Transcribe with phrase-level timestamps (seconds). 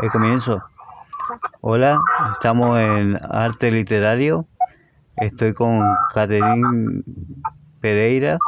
[0.00, 0.62] el comienzo.
[1.60, 2.00] Hola,
[2.32, 4.46] estamos en Arte Literario.
[5.16, 5.82] Estoy con
[6.14, 7.02] Catherine
[7.80, 8.38] Pereira,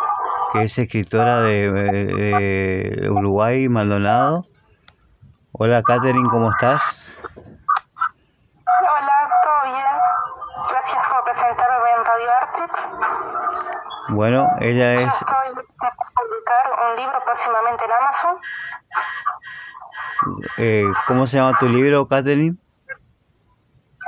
[0.53, 4.43] que es escritora de, Uruguay, Maldonado.
[5.53, 6.81] Hola Catherine, ¿cómo estás?
[7.35, 9.85] Hola, todo bien.
[10.71, 12.89] Gracias por presentarme en Radio Artix.
[14.11, 15.03] Bueno, ella es...
[15.03, 15.55] estoy
[16.21, 18.39] publicar un libro próximamente en Amazon.
[20.59, 22.57] Eh, ¿Cómo se llama tu libro, Catherine?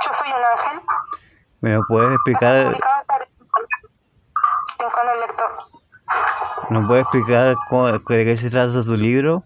[0.05, 0.81] Yo soy un ángel.
[1.61, 2.55] ¿Me lo puedes explicar?
[5.13, 5.51] el lector.
[6.69, 9.43] ¿Nos puedes explicar de qué se trata tu libro?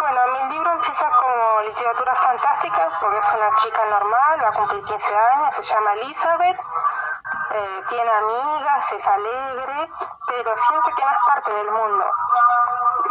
[0.00, 4.82] Bueno, mi libro empieza como literatura fantástica, porque es una chica normal, va a cumplir
[4.84, 6.58] 15 años, se llama Elizabeth,
[7.52, 9.88] eh, tiene amigas, es alegre,
[10.26, 12.04] pero siente que no es parte del mundo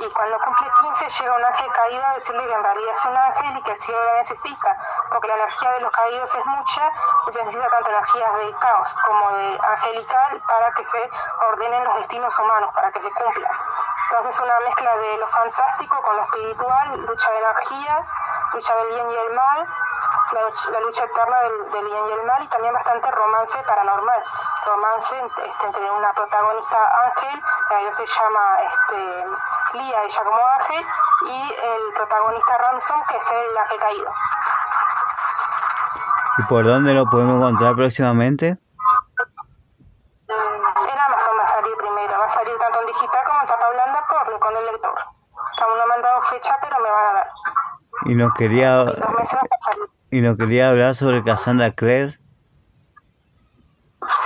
[0.02, 3.18] y cuando cumple 15 llega un ángel caído a decirle que en realidad es un
[3.18, 4.78] ángel y que el cielo lo necesita,
[5.10, 6.90] porque la energía de los caídos es mucha
[7.28, 11.10] y se necesita tanto energías del caos como de angelical para que se
[11.50, 13.52] ordenen los destinos humanos, para que se cumplan.
[14.10, 18.12] Entonces una mezcla de lo fantástico con lo espiritual, lucha de energías,
[18.54, 19.68] lucha del bien y el mal,
[20.32, 24.24] la, lucha eterna del, bien y el mal y también bastante romance paranormal,
[24.66, 27.44] romance este, entre una protagonista ángel,
[27.80, 29.26] ella se llama este,
[29.74, 30.86] Ángel,
[31.26, 34.12] y el protagonista Ransom, que es el ángel caído.
[36.38, 38.58] ¿Y por dónde lo podemos encontrar próximamente?
[40.28, 43.70] En Amazon va a salir primero, va a salir tanto en digital como en tapa
[43.70, 44.96] blanda por con el lector.
[45.62, 47.32] Aún no me han dado fecha, pero me van a dar.
[48.06, 48.86] Y nos quería,
[50.12, 52.18] y nos quería hablar sobre Cassandra Clare.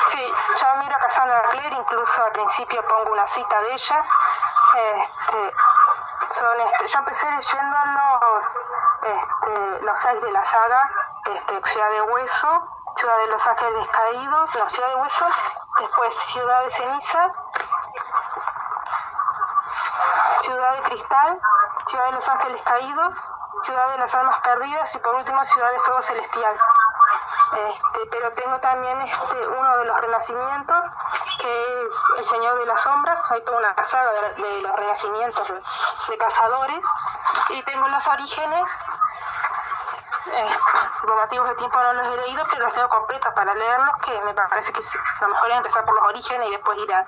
[0.07, 4.03] Sí, yo miro a Cassandra Clare, incluso al principio pongo una cita de ella,
[4.75, 5.53] este,
[6.25, 8.45] son este, yo empecé leyendo los
[9.03, 10.89] este, los seis de la saga
[11.25, 15.27] este, Ciudad de Hueso, Ciudad de los Ángeles Caídos, no, Ciudad de Hueso,
[15.79, 17.33] después Ciudad de Ceniza,
[20.37, 21.39] Ciudad de Cristal,
[21.87, 23.15] Ciudad de los Ángeles Caídos,
[23.63, 26.57] Ciudad de las Almas Perdidas y por último Ciudad de Fuego Celestial.
[27.69, 30.85] Este, pero tengo también este, uno de los renacimientos,
[31.37, 35.47] que es El Señor de las Sombras, hay toda una saga de, los renacimientos
[36.09, 36.85] de, cazadores,
[37.49, 38.79] y tengo los orígenes,
[41.01, 44.21] por motivos de tiempo no los he leído, pero los tengo completos para leerlos, que
[44.21, 44.81] me parece que
[45.21, 47.05] lo mejor es empezar por los orígenes y después ir a,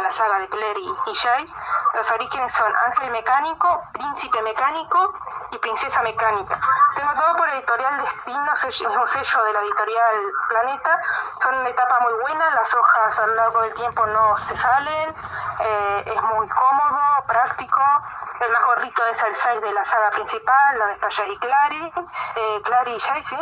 [0.00, 1.54] la saga de Claire y, y.
[1.94, 5.14] Los orígenes son Ángel Mecánico, Príncipe Mecánico
[5.52, 6.60] y Princesa Mecánica.
[7.16, 11.00] Todo por editorial Destino, es un sello de la editorial Planeta.
[11.42, 15.16] Son una etapa muy buena, las hojas a lo largo del tiempo no se salen,
[15.60, 17.80] eh, es muy cómodo, práctico.
[18.40, 21.92] El más gordito es el 6 de la saga principal, donde está Jay y Clary,
[22.36, 23.38] eh, Clary y Jay, sí.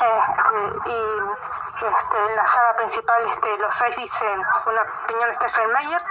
[0.00, 5.72] Este, y este, en la saga principal este, los seis dicen una opinión de Stephen
[5.72, 6.02] Meyer,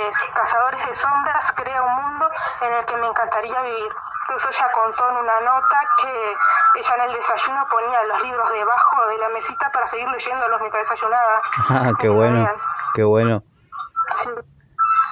[0.00, 2.30] es Cazadores de Sombras, crea un mundo
[2.62, 3.92] en el que me encantaría vivir.
[4.24, 9.08] Incluso ella contó en una nota que ella en el desayuno ponía los libros debajo
[9.10, 11.42] de la mesita para seguir leyéndolos mientras desayunaba.
[11.70, 12.48] Ah, qué bueno,
[12.94, 13.42] qué bueno.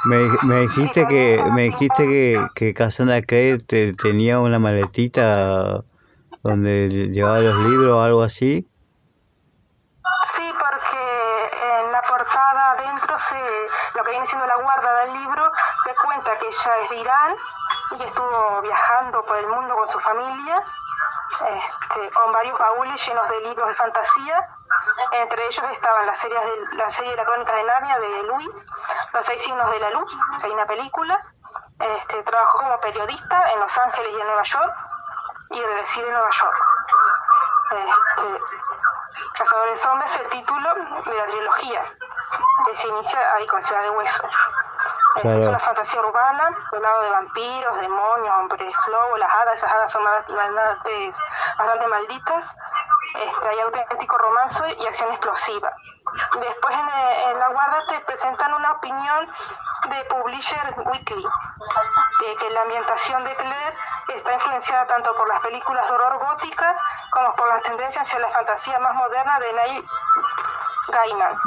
[0.05, 3.59] Me, me dijiste que me dijiste que, que Cassandra te,
[3.95, 5.85] tenía una maletita
[6.43, 8.69] donde llevaba los libros o algo así.
[10.25, 13.37] Sí, porque en la portada adentro se
[13.95, 15.53] lo que viene siendo la guarda del libro
[15.85, 17.37] se cuenta que ella es de Irán
[17.99, 20.63] y estuvo viajando por el mundo con su familia,
[21.49, 24.49] este, con varios baúles llenos de libros de fantasía.
[25.13, 28.67] Entre ellos estaban las series de, la serie de la crónica de Narnia de Luis,
[29.13, 31.21] Los seis signos de la luz, que hay una película.
[31.79, 34.75] Este, trabajó como periodista en Los Ángeles y en Nueva York
[35.51, 36.57] y en Nueva York.
[37.73, 38.41] Este,
[39.35, 41.83] Cazadores Hombres es el título de la trilogía,
[42.67, 44.29] que se inicia ahí con Ciudad de Hueso.
[45.17, 49.93] Es una fantasía urbana, un lado de vampiros, demonios, hombres lobos, las hadas, esas hadas
[49.93, 51.13] son bastante,
[51.59, 52.57] bastante malditas.
[53.15, 55.71] Este, hay auténtico romance y acción explosiva.
[56.41, 59.27] Después en, la guarda te presentan una opinión
[59.91, 61.27] de Publisher Weekly,
[62.21, 63.77] de que la ambientación de Claire
[64.09, 66.81] está influenciada tanto por las películas de horror góticas
[67.11, 69.89] como por las tendencias hacia la fantasía más moderna de Neil
[70.89, 71.39] Gaiman.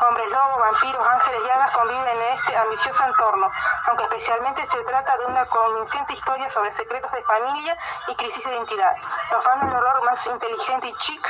[0.00, 3.46] Hombres lobo, vampiros, ángeles y hadas conviven en este ambicioso entorno,
[3.86, 7.76] aunque especialmente se trata de una convincente historia sobre secretos de familia
[8.08, 8.94] y crisis de identidad.
[9.30, 11.20] Los fans del horror más inteligente y chic,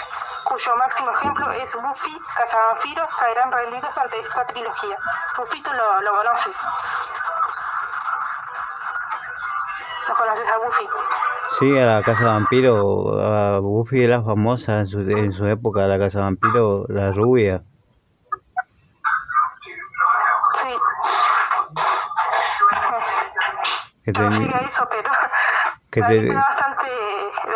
[0.44, 4.98] cuyo máximo ejemplo es Buffy, cazavampiros, caerán rendidos ante esta trilogía.
[5.36, 6.56] Buffy tú lo, lo conoces.
[10.08, 10.88] ¿No conoces a Buffy?
[11.58, 15.98] Sí, a la Casa Vampiro, a Buffy era famosa en su, en su época, la
[15.98, 17.64] Casa Vampiro, la rubia.
[24.12, 25.10] Que llegué a eso, pero
[25.90, 26.86] que te- da bastante,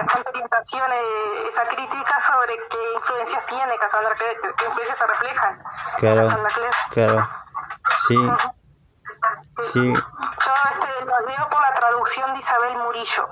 [0.01, 5.53] bastante orientación eh, esa crítica sobre qué influencias tiene Cassandra Clare, qué influencias se reflejan
[5.55, 5.61] en
[5.99, 6.23] Claro.
[6.29, 6.71] Cassandra Clare.
[6.91, 7.29] claro,
[8.09, 8.31] sí,
[9.73, 13.29] sí, Yo este, lo veo por la traducción de Isabel Murillo.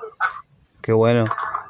[0.83, 1.25] qué bueno.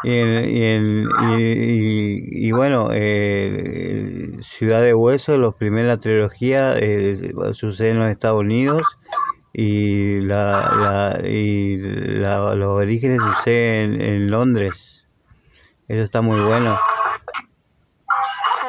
[0.04, 6.74] Y, en- y, en- y, y- y bueno, eh, Ciudad de Hueso, la primera trilogía,
[6.76, 8.82] eh, sucede en los Estados Unidos
[9.52, 10.70] y, la,
[11.20, 11.76] la, y
[12.18, 15.04] la- los orígenes suceden en, en Londres.
[15.88, 16.78] Eso está muy bueno.
[18.56, 18.68] Sí,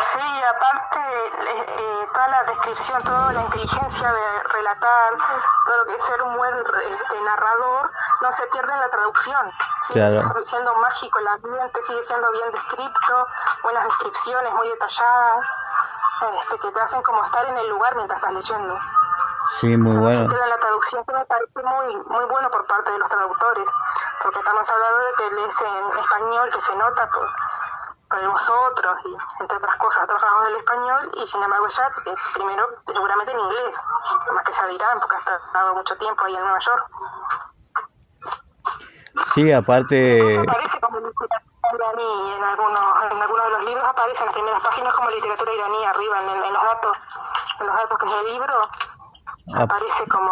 [0.00, 5.10] sí, y aparte eh, eh, toda la descripción, toda la inteligencia de relatar,
[5.66, 6.54] todo lo que es ser un buen
[6.90, 7.90] este, narrador,
[8.22, 9.50] no se pierde en la traducción.
[9.82, 10.44] Sigue Claro.
[10.44, 13.26] siendo mágico el ambiente, sigue siendo bien descrito,
[13.62, 15.48] buenas descripciones muy detalladas,
[16.40, 18.78] este, que te hacen como estar en el lugar mientras estás leyendo.
[19.60, 20.28] Sí, muy bueno.
[20.28, 23.72] la traducción, que me parece muy, muy bueno por parte de los traductores,
[24.22, 27.28] porque estamos hablando de que lees en español, que se nota por,
[28.08, 32.68] por vosotros y entre otras cosas trabajamos el español y sin embargo ya eh, primero
[32.86, 33.82] seguramente en inglés
[34.32, 36.90] más que ya dirán porque has estado mucho tiempo ahí en Nueva York
[39.34, 41.42] Sí, aparte, eso aparece como literatura
[41.74, 45.52] iraní en algunos en algunos de los libros aparece en las primeras páginas como literatura
[45.52, 46.96] iraní arriba en, en los datos
[47.60, 48.70] en los datos que es el libro
[49.54, 50.30] aparece como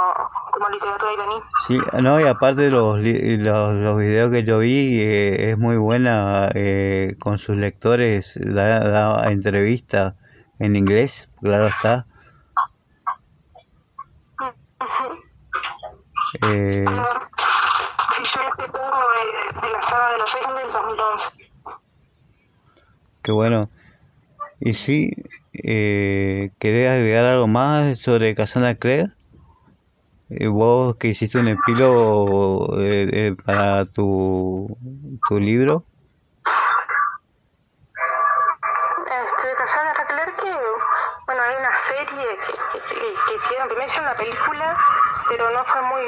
[0.52, 1.34] como literatura iraní
[1.66, 6.50] Sí, no, y aparte los, los, los videos que yo vi, eh, es muy buena
[6.54, 10.16] eh, con sus lectores, da, da entrevista
[10.58, 12.06] en inglés, claro está.
[16.42, 16.84] Eh,
[18.16, 21.24] Sí, yo es que tengo de, de la saga de los seis del 2011.
[23.22, 23.68] qué bueno.
[24.60, 25.10] Y sí,
[25.64, 29.08] eh, ¿querés agregar algo más sobre Cassandra Clare?
[30.29, 34.76] Eh, vos que hiciste un epílogo eh, eh, para tu,
[35.29, 35.87] tu libro.
[39.06, 39.55] Este,
[40.08, 40.50] Clare que,
[41.26, 42.06] bueno, hay una serie
[42.47, 42.52] que,
[42.94, 44.76] que- que hicieron, primero hicieron una película,
[45.29, 46.02] pero no fue muy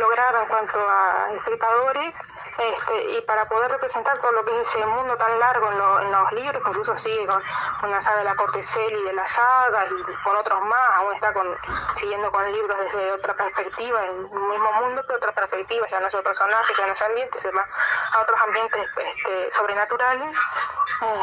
[0.00, 2.16] lograda en cuanto a espectadores,
[2.60, 6.00] este, y para poder representar todo lo que es ese mundo tan largo en, lo-
[6.00, 7.42] en los libros, incluso sigue con,
[7.90, 11.32] la saga de la corte Celi de la saga, y con otros más, aún está
[11.32, 11.58] con,
[11.94, 16.06] siguiendo con libros desde otra perspectiva, en el mismo mundo, pero otra perspectiva, ya no
[16.08, 17.64] es el personaje, ya no es ambiente, se va
[18.12, 20.38] a otros ambientes este, sobrenaturales.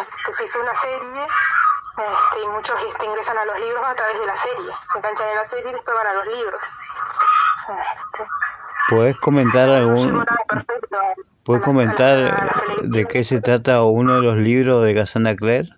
[0.02, 1.28] Este, se hizo una serie
[1.98, 5.28] este, y muchos este, ingresan a los libros a través de la serie, se enganchan
[5.30, 6.66] en la serie y después van a los libros.
[7.70, 8.26] Este,
[8.90, 10.26] ¿Puedes comentar algún,
[11.44, 12.52] ¿Puedes comentar
[12.84, 15.70] de qué se trata uno de los libros de Cassandra Clare?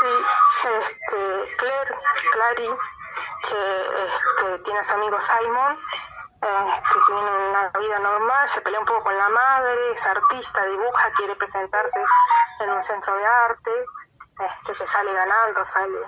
[0.00, 0.08] Sí,
[0.78, 1.94] este, Claire,
[2.32, 2.68] Clary,
[3.42, 8.86] que este, tiene a su amigo Simon, este, tiene una vida normal, se pelea un
[8.86, 12.00] poco con la madre, es artista, dibuja, quiere presentarse
[12.60, 13.70] en un centro de arte,
[14.48, 15.98] este, que sale ganando, sale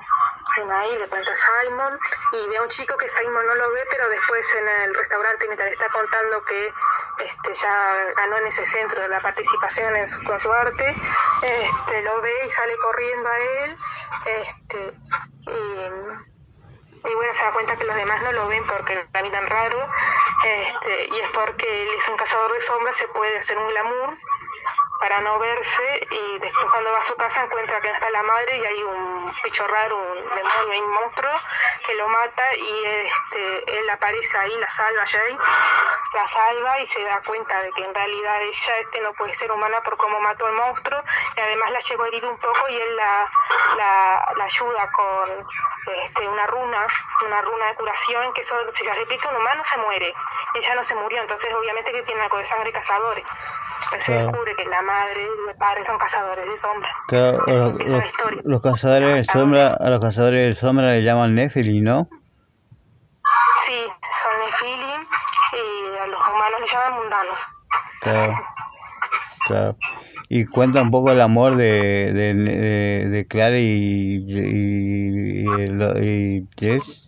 [0.65, 1.99] ahí, de repente Simon,
[2.33, 5.47] y ve a un chico que Simon no lo ve, pero después en el restaurante,
[5.47, 6.73] mientras le está contando que
[7.25, 10.95] este, ya ganó en ese centro la participación en su, con arte,
[11.43, 13.77] este, lo ve y sale corriendo a él,
[14.27, 14.95] este,
[15.49, 19.47] y, y bueno, se da cuenta que los demás no lo ven porque la miran
[19.47, 19.89] raro,
[20.45, 24.17] este, y es porque él es un cazador de sombras, se puede hacer un glamour
[25.01, 28.59] para no verse y después cuando va a su casa encuentra que está la madre
[28.59, 31.33] y hay un bicho raro, un demonio, un monstruo
[31.85, 35.37] que lo mata y este él aparece ahí, la salva Jace,
[36.15, 39.53] la salva y se da cuenta de que en realidad ella este no puede ser
[39.53, 41.03] humana por cómo mató al monstruo
[41.37, 43.31] y además la llegó a herir un poco y él la,
[44.43, 45.47] ayuda con
[46.05, 46.87] este, una runa,
[47.25, 50.15] una runa de curación que solo si se repite un humano se muere.
[50.55, 53.25] Ella no se murió, entonces obviamente que tiene algo de sangre cazadores.
[53.79, 54.29] Se Claro.
[54.31, 56.89] descubre que la madre y el padre son cazadores de sombra.
[57.09, 58.43] Claro, Así los, los- historia.
[58.45, 62.09] los cazadores de sombra, a los cazadores de sombra le llaman Nephilim, ¿no?
[63.67, 63.79] Sí,
[64.23, 65.07] son Nephilim
[65.53, 67.47] y a los humanos les llaman mundanos.
[68.01, 68.35] Claro,
[69.47, 69.77] claro.
[70.29, 76.49] Y cuenta un poco el amor de, de, de, de Clara y, y, y, y
[76.57, 77.03] Jess.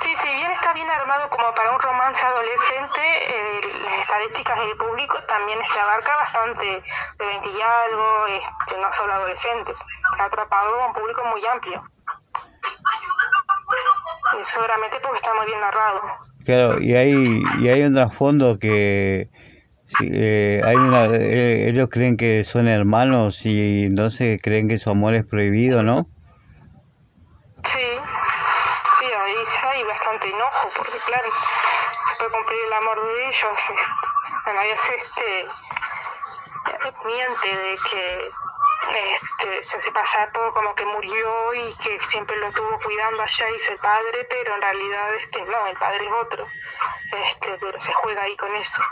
[0.00, 4.76] Sí, si bien está bien armado como para un romance adolescente, eh, las estadísticas del
[4.76, 5.18] público
[5.48, 9.82] también este, abarca bastante de 20 y algo, este, no solo adolescentes.
[10.18, 11.82] Ha atrapado a un público muy amplio.
[14.38, 16.00] Y seguramente porque está muy bien narrado.
[16.44, 19.28] Claro, y hay, y hay un trasfondo que
[20.00, 25.14] eh, hay una, eh, ellos creen que son hermanos y entonces creen que su amor
[25.14, 25.98] es prohibido, ¿no?
[27.64, 27.88] Sí,
[28.98, 31.28] sí, ahí hay bastante enojo, porque claro,
[32.08, 33.72] se puede cumplir el amor de ellos.
[34.48, 35.46] Además, este,
[37.04, 38.30] miente de que
[39.14, 43.50] este, se hace pasar por como que murió y que siempre lo estuvo cuidando allá
[43.50, 46.46] y es el padre, pero en realidad este no, el padre es otro.
[47.28, 48.82] Este, pero se juega ahí con eso.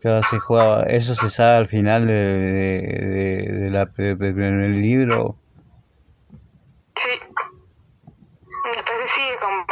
[0.00, 5.36] Claro, se juega, eso se sabe al final de, de, de la, del libro.
[6.94, 7.20] Sí.
[8.64, 9.66] Después se sigue con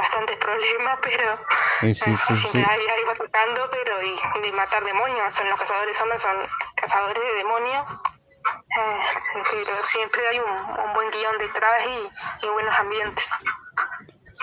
[0.64, 1.38] problemas, pero
[1.80, 2.70] Sí, sí, sí, siempre sí.
[2.70, 5.34] hay algo tocando, pero y matar demonios.
[5.34, 6.36] Son los cazadores hombres, son
[6.76, 7.98] cazadores de demonios.
[8.44, 10.50] Eh, pero siempre hay un,
[10.86, 13.30] un buen guion detrás y, y buenos ambientes.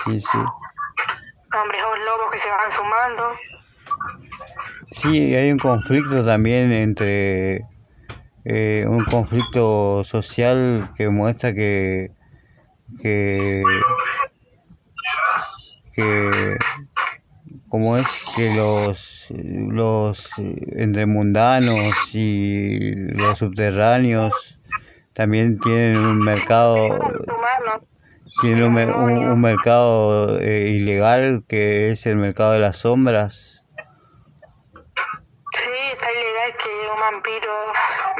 [0.04, 0.38] Sí, sí.
[1.58, 3.32] Hombres o lobos que se van sumando.
[4.90, 7.64] Sí, hay un conflicto también entre
[8.44, 12.10] eh, un conflicto social que muestra que
[13.00, 13.62] que
[15.92, 16.56] que
[17.68, 24.58] como es que los los entre mundanos y los subterráneos
[25.14, 26.88] también tienen un mercado
[28.40, 33.62] tienen un, mer- un- un mercado eh, ilegal que es el mercado de las sombras
[35.54, 37.52] Sí, está ilegal que un vampiro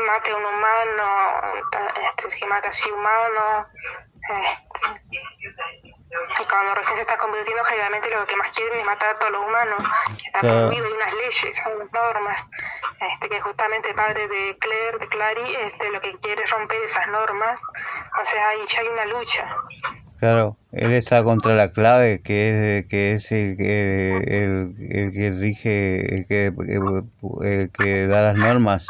[0.06, 1.06] mate a un humano,
[2.04, 3.68] este, que mate así humanos.
[4.44, 4.71] Este,
[6.40, 9.32] y cuando recién se está convirtiendo, generalmente lo que más quieren es matar a todos
[9.32, 9.84] los humanos.
[10.24, 12.46] Está prohibido, hay unas leyes, hay unas normas.
[13.12, 16.82] Este, que justamente el padre de Claire, de Clary, este, lo que quiere es romper
[16.82, 17.60] esas normas.
[18.20, 19.56] O sea, ahí ya hay una lucha.
[20.20, 25.30] Claro, él está contra la clave, que es, que es el, que- el, el que
[25.40, 28.86] rige, el que, el, que da las normas.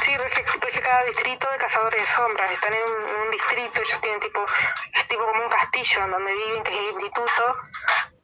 [0.00, 0.44] Sí, rige
[0.92, 2.52] cada distrito de cazadores de sombras.
[2.52, 4.40] Están en un, en un distrito, ellos tienen tipo,
[4.98, 7.44] es tipo como un castillo en donde viven, que es el instituto,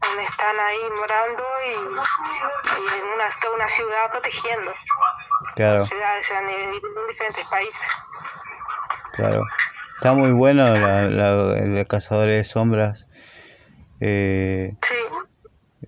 [0.05, 4.71] donde están ahí morando y, y en una, toda una ciudad protegiendo.
[5.57, 6.73] Claro, Ciudades, en, en
[7.09, 7.91] diferentes países.
[9.15, 9.43] claro.
[9.97, 13.07] Está muy bueno la, la, el Cazador de Sombras.
[14.01, 14.95] Eh, Sí,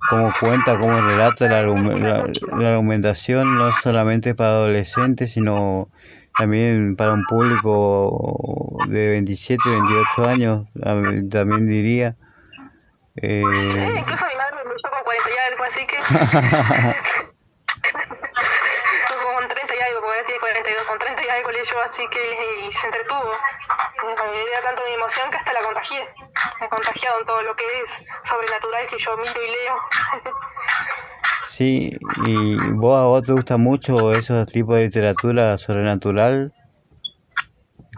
[0.08, 5.90] cómo cuenta, cómo relata la, argum- la, la argumentación, no solamente para adolescentes, sino
[6.36, 10.66] también para un público de 27, 28 años,
[11.30, 12.16] también diría.
[13.16, 15.96] Eh, sí, incluso mi madre me leyó con 40 y algo, así que...
[19.40, 22.66] con 30 y algo, porque ahora tiene 42, con 30 y algo leyó, así que
[22.66, 23.32] y se entretuvo.
[24.02, 26.08] Me da tanto mi emoción que hasta la contagié.
[26.60, 29.76] Me he contagiado en todo lo que es sobrenatural que yo miro y leo.
[31.50, 36.52] Sí, y vos a vos te gusta mucho esos tipos de literatura sobrenatural,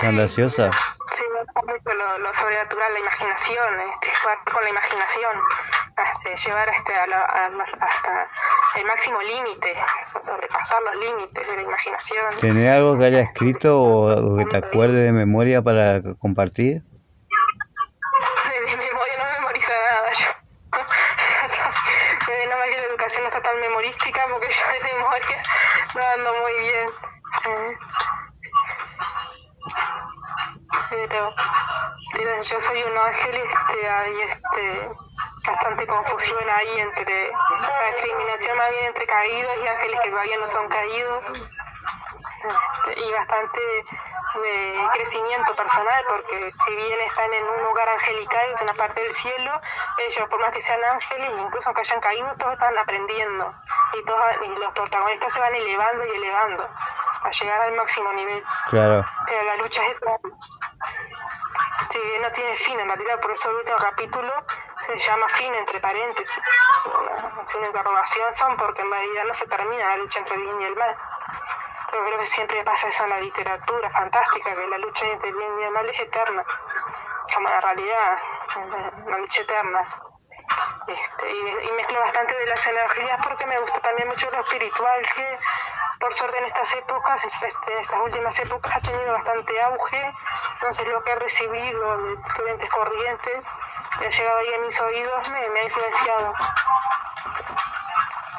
[0.01, 0.71] fantasiosa.
[0.73, 5.37] Sí, me gusta mucho lo, lo sobrenatural, la imaginación, este, jugar con la imaginación,
[5.97, 8.27] este, llevar este, a la- a la- hasta
[8.81, 9.75] el máximo límite,
[10.07, 12.25] so- sobrepasar los límites de la imaginación.
[12.41, 16.83] ¿Tenés algo que haya escrito o, o que te acuerdes de memoria para compartir?
[16.83, 20.27] De mi memoria no memorizo nada yo.
[22.29, 25.42] Me no está tan memorística porque yo de memoria
[25.95, 26.88] no ando muy bien.
[30.90, 31.35] Pero,
[32.12, 34.88] pero yo soy un ángel, este, hay este,
[35.47, 40.47] bastante confusión ahí entre la discriminación más bien entre caídos y ángeles que todavía no
[40.47, 41.25] son caídos.
[41.28, 43.85] Este, y bastante
[44.41, 49.15] de crecimiento personal, porque si bien están en un lugar angelical, en una parte del
[49.15, 49.61] cielo,
[49.99, 53.53] ellos, por más que sean ángeles, incluso aunque hayan caído, todos están aprendiendo
[53.95, 56.69] y, todos, y los protagonistas se van elevando y elevando
[57.23, 58.43] a llegar al máximo nivel.
[58.71, 60.19] Claro, Pero la lucha es eterna.
[61.91, 64.33] Sí, no tiene fin, en realidad, por eso el último capítulo
[64.87, 66.43] se llama fin entre paréntesis.
[66.87, 70.43] Una, es una interrogación son porque en realidad no se termina la lucha entre el
[70.43, 70.97] bien y el mal.
[71.93, 75.63] Creo que siempre pasa eso en la literatura fantástica, que la lucha entre bien y
[75.65, 76.45] el mal es eterna.
[77.35, 78.19] Como la realidad,
[79.07, 79.83] una lucha eterna.
[80.89, 85.01] Este, y, y mezclo bastante de las energías porque me gusta también mucho lo espiritual
[85.15, 85.39] que
[86.01, 90.15] por suerte en estas épocas, es- este, estas últimas épocas ha tenido bastante auge,
[90.55, 93.45] entonces lo que he recibido de diferentes corrientes
[94.01, 96.33] que ha llegado ahí a mis oídos me, me ha influenciado.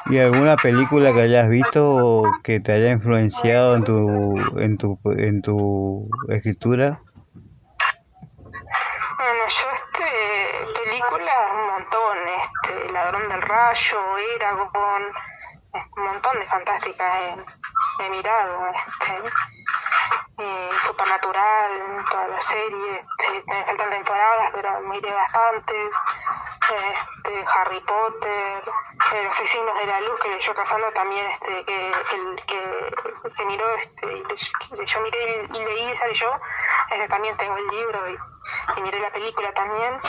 [0.06, 5.42] ¿Y alguna película que hayas visto que te haya influenciado en tu, en tu, en
[5.42, 7.00] tu escritura?
[9.16, 10.04] Bueno, yo este
[10.84, 15.02] películas un montón, este, ladrón del rayo, Eragon,
[15.96, 17.36] un montón de fantásticas
[18.00, 18.66] he, mirado.
[18.68, 19.14] Este,
[20.36, 25.94] y Supernatural, toda la serie, este, me faltan temporadas, pero miré bastantes.
[26.74, 28.62] Este, Harry Potter,
[29.14, 31.90] eh, Los Asesinos de la Luz, que leyó Casando también, este, que,
[32.46, 36.30] que, que, miró, este, y yo miré y leí, esa leyó,
[36.90, 38.18] este, también tengo el libro y,
[38.78, 40.00] y miré la película también.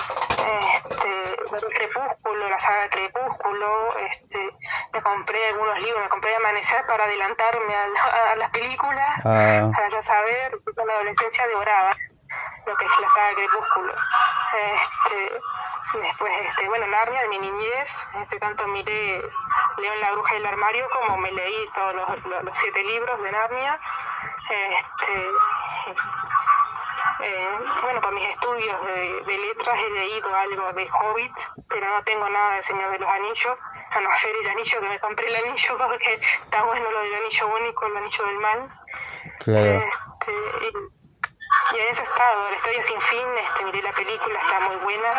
[0.76, 1.36] Este,
[1.76, 4.50] Crepúsculo, la saga Crepúsculo, este,
[4.94, 9.72] me compré algunos libros, me compré Amanecer para adelantarme a, las películas, ah.
[9.74, 11.92] para ya saber, en la adolescencia devoraba
[12.66, 13.94] lo que es la saga Crepúsculo.
[14.56, 15.42] Este,
[16.02, 19.22] después, este, bueno, Narnia de mi niñez, este, tanto miré
[19.78, 23.32] León la bruja y el armario como me leí todos los, los, siete libros de
[23.32, 23.80] Narnia.
[24.50, 25.32] Este,
[27.22, 27.48] eh,
[27.82, 31.34] bueno, para mis estudios de, letras he leído algo de Hobbit,
[31.70, 33.60] pero no tengo nada de Señor de los Anillos,
[33.92, 37.16] a no ser el anillo que me compré el anillo porque está bueno lo del
[37.16, 38.70] anillo único, el anillo del mal.
[39.40, 39.80] Claro.
[39.80, 40.32] Este,
[40.66, 40.95] y,
[41.80, 45.12] en ese estado, la historia sin fin, este, miré la película, está muy buena,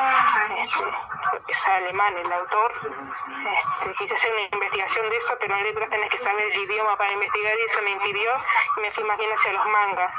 [0.58, 0.84] este,
[1.48, 2.72] es alemán el autor,
[3.56, 6.96] este, quise hacer una investigación de eso, pero en letras tenés que saber el idioma
[6.96, 8.30] para investigar y eso me impidió
[8.76, 10.12] y me fui más bien hacia los mangas.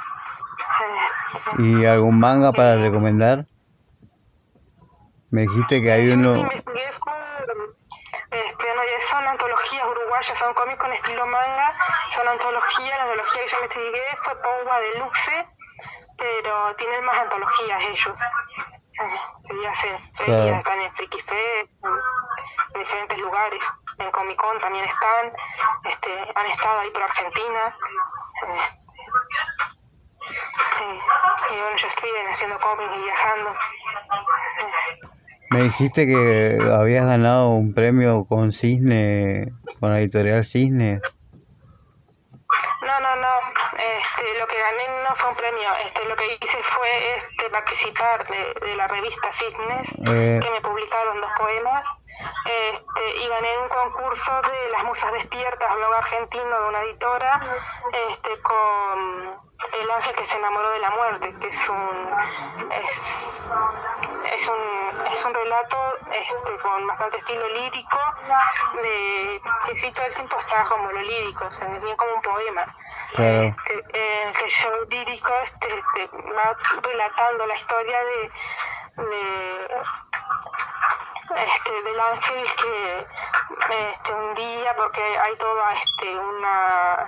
[1.60, 3.46] ¿Y algún manga para recomendar?
[5.30, 6.50] Me dijiste que hay uno...
[8.30, 8.68] Este,
[9.08, 11.74] son antologías uruguayas, son cómics con estilo manga,
[12.10, 15.46] son antologías, la antología que yo me investigué fue Pouba Deluxe,
[16.18, 18.18] pero tienen más antologías ellos.
[19.64, 23.64] Ya hacen ferias, están en Friki Fe, en, diferentes lugares,
[24.00, 25.34] en Comic Con también están,
[25.86, 27.76] este, han estado ahí por Argentina.
[28.48, 28.62] Eh,
[31.52, 33.54] y bueno, yo estoy haciendo cómics y viajando.
[35.52, 41.02] Me dijiste que habías ganado un premio con Cisne, con la editorial Cisne.
[45.18, 45.70] Fue un premio.
[45.84, 50.40] Este, lo que hice fue este, participar de, la revista Cisnes, eh.
[50.42, 51.86] que me publicaron dos poemas.
[52.46, 57.42] Este, y gané un concurso de Las Musas Despiertas, blog argentino de una editora,
[58.10, 59.48] este, con
[59.82, 62.10] el ángel que se enamoró de la muerte, que es un
[62.72, 63.26] es,
[64.36, 65.78] es un es un relato
[66.12, 68.00] este con bastante estilo lírico
[68.82, 72.14] de que sí todo el tiempo está como lo lírico, o sea, es bien como
[72.16, 72.66] un poema.
[73.14, 78.32] Este, el que yo lírico este, este, va relatando la historia de,
[81.36, 83.08] este, del ángel que
[83.92, 87.08] este, un día, porque hay toda este, una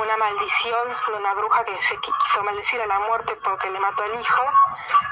[0.00, 4.02] una maldición de una bruja que se quiso maldecir a la muerte porque le mató
[4.02, 4.42] al hijo,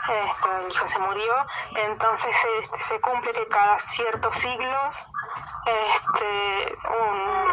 [0.08, 1.34] este, el hijo se murió,
[1.76, 5.08] entonces este, se cumple que cada ciertos siglos
[5.66, 6.78] este,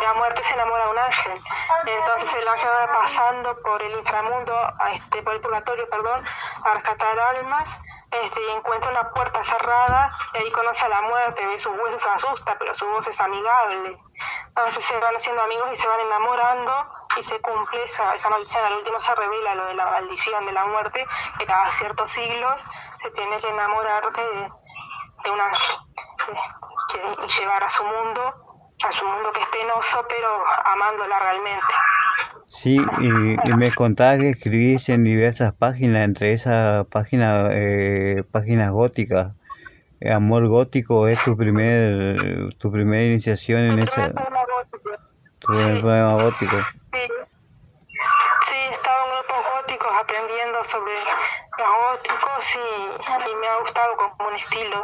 [0.04, 1.44] la muerte se enamora de un ángel,
[1.86, 4.56] entonces el ángel va pasando por el inframundo,
[4.94, 6.24] este, por el purgatorio, perdón,
[6.64, 11.48] a rescatar almas este, y encuentra una puerta cerrada y ahí conoce a la muerte,
[11.48, 13.98] ve sus huesos, se asusta, pero su voz es amigable.
[14.50, 18.66] Entonces se van haciendo amigos y se van enamorando y se cumple esa, esa maldición.
[18.66, 21.08] Al último se revela lo de la maldición de la muerte,
[21.40, 22.64] que cada ciertos siglos
[23.02, 24.52] se tiene que enamorar de,
[25.24, 25.78] de un ángel
[26.32, 26.73] y
[27.40, 28.22] llevar a su mundo,
[28.88, 30.30] a su mundo que es penoso, pero
[30.66, 31.74] amándola realmente.
[32.48, 39.34] Sí, y, me contabas que escribís en diversas páginas, entre esas páginas, eh, páginas góticas.
[40.14, 44.12] Amor gótico es tu primer, tu primera iniciación en esa.
[45.40, 46.56] Tu primer poema gótico.
[46.94, 47.00] Sí.
[48.48, 50.94] sí, estaba en grupos góticos aprendiendo sobre
[52.04, 54.84] góticos y, y me ha gustado como un estilo.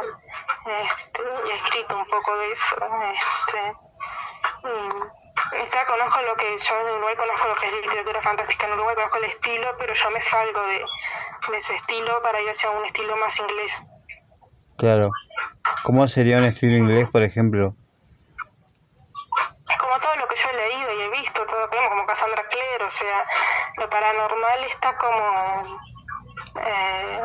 [0.82, 2.76] Este, y he escrito un poco de eso.
[3.14, 3.76] Este,
[5.72, 8.94] ya conozco lo que yo en Uruguay conozco lo que es literatura fantástica en Uruguay,
[8.94, 10.84] conozco el estilo, pero yo me salgo de,
[11.56, 13.82] ese estilo para ir hacia un estilo más inglés.
[14.78, 15.10] Claro.
[15.82, 17.74] ¿Cómo sería un estilo inglés, por ejemplo?
[19.78, 22.90] Como todo lo que yo he leído y he visto, todo como Cassandra Clare, o
[22.90, 23.24] sea,
[23.76, 25.80] lo paranormal está como
[26.56, 27.20] eh,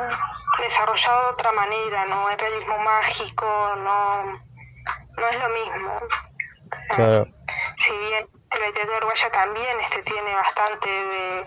[0.59, 3.45] desarrollado de otra manera, no el realismo mágico,
[3.77, 4.23] no,
[5.17, 5.99] no es lo mismo.
[6.95, 7.27] Claro
[7.77, 8.27] si bien
[8.59, 11.45] la literatura uruguaya también este, tiene bastante de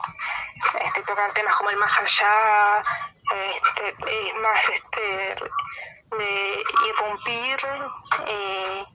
[0.85, 2.83] este, tocar temas como el más allá,
[3.55, 5.37] este, es más este,
[6.17, 7.59] de irrumpir.
[8.27, 8.87] Eh,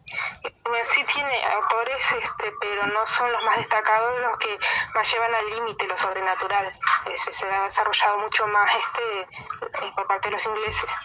[0.84, 4.58] sí tiene autores, este, pero no son los más destacados los que
[4.93, 6.71] más llevan al límite lo sobrenatural.
[7.15, 10.95] se ha desarrollado mucho más este eh, por parte de los ingleses.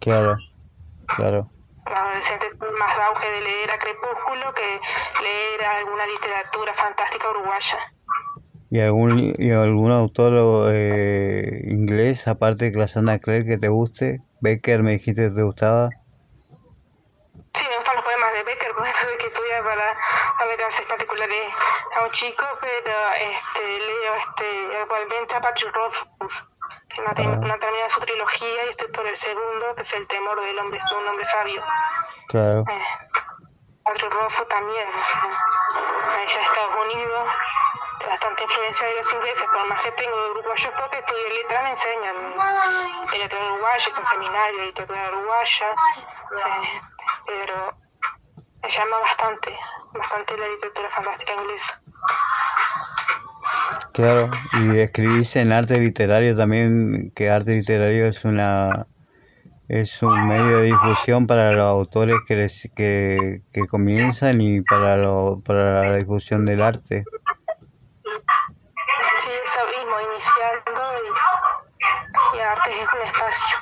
[0.00, 0.36] Claro,
[1.06, 1.50] claro.
[1.86, 4.80] los adolescentes más auge de leer a Crepúsculo que
[5.22, 7.92] leer alguna literatura fantástica uruguaya.
[8.68, 14.22] ¿Y algún, y algún autor eh, inglés, aparte de Cassandra Clare, que te guste?
[14.40, 15.90] Becker, me dijiste que te gustaba.
[17.54, 19.84] Sí, me gustan los poemas de Becker, por eso tuve que estudiar para
[20.38, 21.52] darle clases particulares
[21.96, 26.48] a un chico, pero este, leo este, actualmente a Patrick Rothfuss,
[26.88, 30.06] que no, tiene, no termina su trilogía y estoy por el segundo, que es El
[30.08, 31.62] temor del hombre, de un hombre sabio.
[32.28, 32.64] Claro.
[32.68, 32.82] Eh,
[33.84, 35.22] Patrick Rothfuss también, sea,
[36.20, 37.28] allá Estados Unidos,
[38.04, 41.70] bastante influencia de los ingleses, por más que tengo de uruguayos porque estudié letras, me
[41.70, 42.16] enseñan
[43.02, 46.80] literatura uruguaya, es un seminario de literatura uruguaya, eh,
[47.26, 47.76] pero
[48.62, 49.58] me llama bastante,
[49.92, 51.80] bastante la literatura fantástica inglesa.
[53.92, 58.86] Claro, y escribís en arte literario también, que arte literario es una
[59.68, 64.96] es un medio de difusión para los autores que, les, que, que comienzan y para,
[64.96, 67.04] lo, para la difusión del arte.
[69.18, 73.58] Sí, eso mismo, iniciando y, y arte es un espacio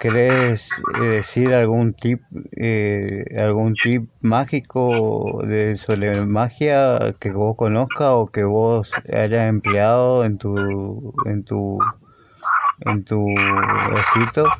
[0.00, 2.22] ¿Querés eh, decir algún tip,
[2.56, 10.24] eh, algún tip mágico de sobre magia que vos conozcas o que vos hayas empleado
[10.24, 10.54] en tu
[11.26, 11.80] en tu
[12.86, 13.26] en tu
[13.96, 14.44] escrito?
[14.44, 14.54] No,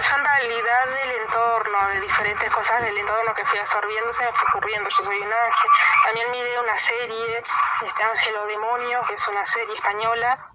[0.00, 4.32] yo en realidad del entorno, de diferentes cosas del entorno que fui absorbiendo, se me
[4.32, 4.88] fue ocurriendo.
[4.88, 5.70] Yo soy un ángel.
[6.04, 7.42] También miré una serie,
[7.86, 10.50] este Ángel o Demonio, que es una serie española,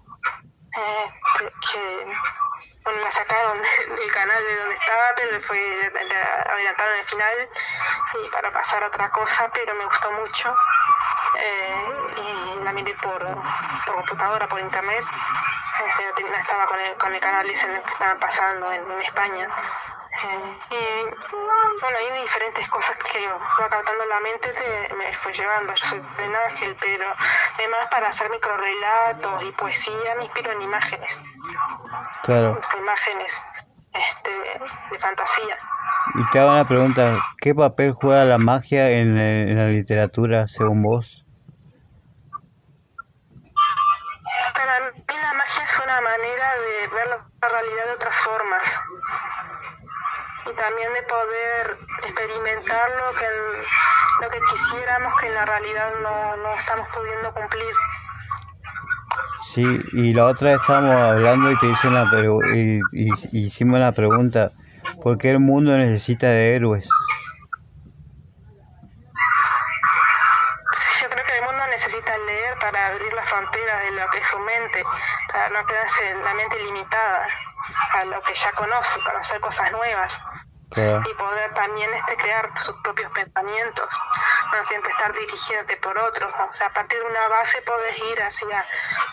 [0.76, 1.12] eh,
[1.72, 2.06] que
[2.84, 5.92] bueno, la sacaron del canal de donde estaba, pero fue
[6.46, 7.48] adelantaron el final
[8.22, 10.54] y para pasar a otra cosa, pero me gustó mucho.
[11.34, 13.26] Eh, y la miré por,
[13.86, 15.04] por computadora, por internet.
[16.18, 19.48] No estaba con el, con el canal ese que estaban pasando en España.
[20.24, 25.74] Eh, y bueno, hay diferentes cosas que va captando la mente, te, me fue llevando.
[25.74, 27.04] Yo soy un ángel, pero
[27.54, 31.24] además para hacer microrelatos y poesía me inspiro en imágenes.
[32.22, 32.58] Claro.
[32.78, 33.44] Imágenes
[33.92, 34.30] este,
[34.90, 35.56] de fantasía.
[36.14, 40.82] Y te hago una pregunta, ¿qué papel juega la magia en, en la literatura según
[40.82, 41.25] vos?
[50.56, 53.26] También de poder experimentar lo que,
[54.22, 57.74] lo que quisiéramos que en la realidad no, no estamos pudiendo cumplir.
[59.54, 62.10] Sí, y la otra estábamos hablando y te hice una
[62.54, 64.52] y, y hicimos la pregunta,
[65.02, 66.88] ¿por qué el mundo necesita de héroes?
[70.72, 74.18] Sí, yo creo que el mundo necesita leer para abrir las fronteras de lo que
[74.18, 74.84] es su mente,
[75.32, 77.26] para no quedarse en la mente limitada
[77.94, 80.22] a lo que ya conoce, para hacer cosas nuevas
[80.70, 81.02] Claro.
[81.08, 83.86] y poder también este crear sus propios pensamientos,
[84.50, 88.22] no siempre estar dirigiéndote por otros, o sea, a partir de una base podés ir
[88.22, 88.64] hacia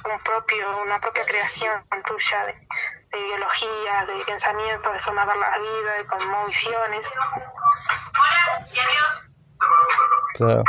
[0.05, 1.73] un propio, una propia creación
[2.07, 7.11] tuya de, de de pensamientos, de forma de ver la vida, de conmociones.
[10.35, 10.63] Claro.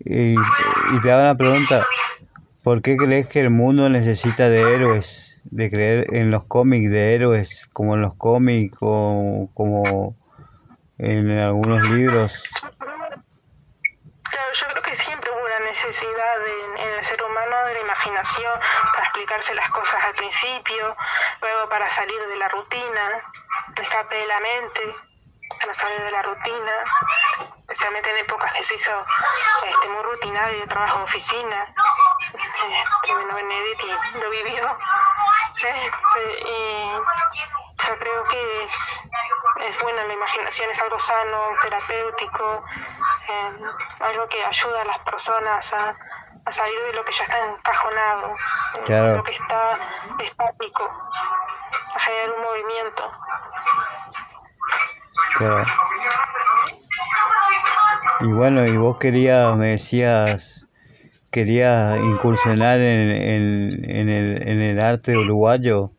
[0.00, 1.86] Y, y te hago una pregunta,
[2.62, 5.40] ¿por qué crees que el mundo necesita de héroes?
[5.44, 10.16] De creer en los cómics de héroes, como en los cómics o como
[10.98, 12.32] en algunos libros.
[14.30, 18.60] Claro, yo creo que siempre hubo una necesidad en, el ser humano de la imaginación
[18.92, 20.96] para explicarse las cosas al principio,
[21.40, 23.32] luego para salir de la rutina,
[23.74, 24.96] de escape de la mente,
[25.60, 26.72] para salir de la rutina,
[27.60, 29.06] especialmente en épocas que se hizo
[29.66, 31.66] este, muy rutinario el trabajo de oficina.
[32.34, 33.88] Este, bueno, Benedetti
[34.20, 34.78] lo vivió.
[35.56, 36.90] Este, y
[37.86, 39.08] yo creo que es,
[39.68, 42.64] es buena la imaginación, es algo sano, terapéutico,
[43.28, 43.50] eh,
[44.00, 45.96] algo que ayuda a las personas a,
[46.44, 48.36] a salir de lo que ya está encajonado,
[49.16, 49.78] lo que está
[50.20, 50.90] estático,
[51.94, 53.12] a generar un movimiento.
[55.36, 55.64] Claro.
[58.20, 60.66] Y bueno, y vos querías, me decías,
[61.30, 65.90] querías incursionar en, en, en, el, en el arte uruguayo.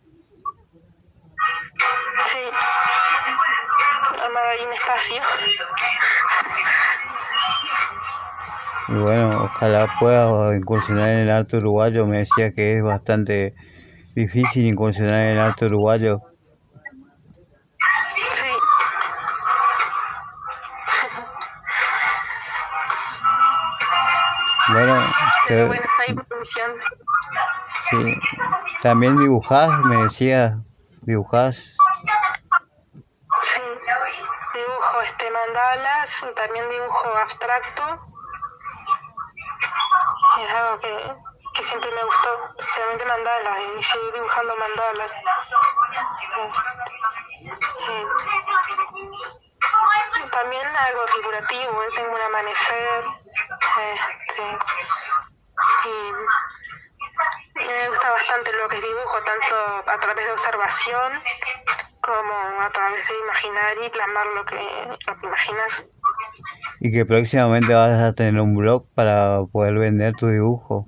[8.88, 12.06] Y bueno, ojalá puedas incursionar en el arte uruguayo.
[12.06, 13.56] Me decía que es bastante
[14.16, 16.22] difícil incursionar en el arte uruguayo.
[18.34, 18.48] Sí.
[24.72, 25.04] Bueno,
[25.48, 26.72] Pero te, bueno, misión.
[27.90, 28.16] sí,
[28.82, 30.60] también dibujás, me decía,
[31.02, 31.78] dibujás.
[33.42, 33.62] Sí,
[34.54, 38.15] dibujo este mandalas, también dibujo abstracto.
[40.38, 41.16] Es algo que,
[41.54, 45.14] que siempre me gustó, especialmente mandalas, inicié dibujando mandalas.
[50.32, 51.90] También algo figurativo, ¿eh?
[51.96, 53.06] tengo un amanecer,
[54.28, 54.58] este,
[57.56, 61.24] y me gusta bastante lo que dibujo, tanto a través de observación
[62.02, 65.88] como a través de imaginar y plasmar lo que, lo que imaginas.
[66.80, 70.88] Y que próximamente vas a tener un blog para poder vender tu dibujo.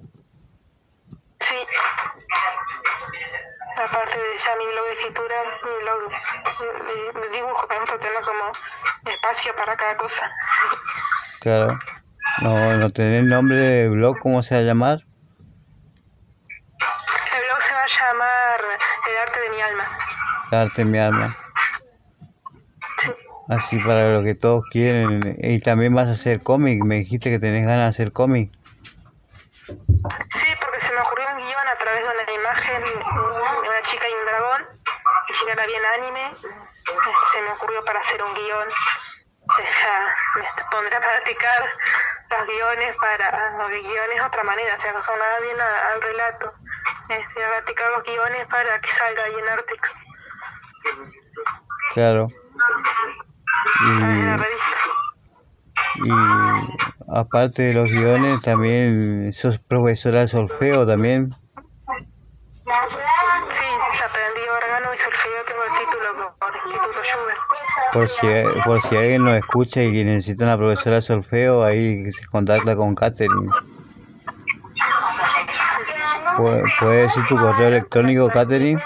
[1.39, 1.55] Sí.
[3.77, 6.11] Aparte de ya mi blog de escritura, mi blog
[7.21, 8.51] de, dibujo, me gusta tener como
[9.11, 10.31] espacio para cada cosa.
[11.39, 11.79] Claro.
[12.41, 14.99] No, no tenés nombre de blog, ¿cómo se va a llamar?
[17.33, 18.59] El blog se va a llamar
[19.09, 19.83] El arte de mi alma.
[20.51, 21.37] El arte de mi alma.
[23.47, 23.53] Sí.
[23.53, 25.37] Así para lo que todos quieren.
[25.39, 26.83] Y también vas a hacer cómic.
[26.83, 28.51] Me dijiste que tenés ganas de hacer cómic.
[29.65, 34.05] Sí, porque se me ocurrió un guion a través de una imagen de una chica
[34.07, 34.65] y un dragón.
[35.29, 36.35] Y si era bien anime,
[37.33, 38.67] se me ocurrió para hacer un guion.
[39.47, 41.63] Ya me pondré a practicar
[42.29, 46.53] los guiones para los guiones otra manera, o sea, no son nada bien al relato.
[47.07, 49.95] Este, a practicar los guiones para que salga ahí en Artix.
[51.93, 52.27] Claro.
[53.85, 54.77] Y, la revista.
[56.03, 56.11] y
[57.13, 61.35] aparte de los guiones, también sos profesora de solfeo también.
[63.49, 63.65] Sí,
[64.05, 67.39] aprendí órgano y solfeo, tengo el título por el Instituto Schubert.
[67.93, 68.27] Por si,
[68.65, 72.95] por si alguien nos escucha y necesita una profesora de solfeo, ahí se contacta con
[72.95, 73.49] Catherine.
[76.37, 78.81] ¿Puede, ¿Puede decir tu correo electrónico, Catherine?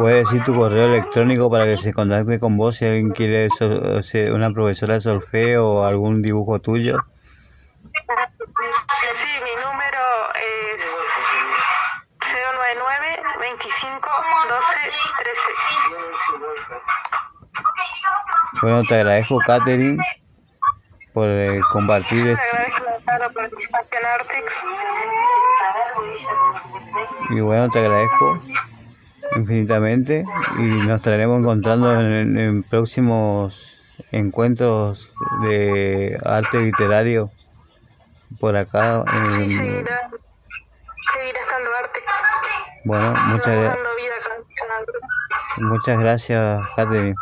[0.00, 3.50] Puede decir tu correo electrónico para que se contacte con vos si alguien quiere
[4.00, 6.96] ser una profesora de solfeo o algún dibujo tuyo.
[9.12, 10.00] Sí, mi número
[10.72, 10.82] es
[12.32, 14.08] 099 25
[14.48, 14.78] 12
[15.18, 15.48] 13.
[18.62, 20.02] Bueno, te agradezco, Catherine,
[21.12, 22.38] por eh, compartir.
[24.14, 24.62] Artix.
[27.28, 28.40] Y bueno, te agradezco
[29.40, 30.24] infinitamente
[30.58, 33.54] y nos estaremos encontrando en, en próximos
[34.12, 35.10] encuentros
[35.42, 37.30] de arte literario
[38.38, 39.04] por acá.
[39.12, 39.30] En...
[39.30, 40.10] Sí, seguirá,
[41.12, 42.04] seguirá estando Artex.
[42.84, 43.78] Bueno, muchas,
[45.58, 47.14] muchas gracias, Catherine.